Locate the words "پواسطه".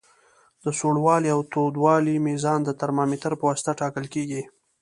3.41-3.71